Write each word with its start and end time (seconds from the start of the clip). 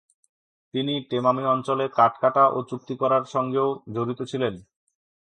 তিনি 0.73 0.93
টেমামি 1.09 1.43
অঞ্চলে 1.45 1.85
কাঠ 1.95 2.13
কাটা 2.21 2.43
ও 2.47 2.57
চুক্তি 2.69 2.93
করার 2.95 3.23
সঙ্গেও 3.25 3.69
জড়িত 3.95 4.19
ছিলেন। 4.21 4.53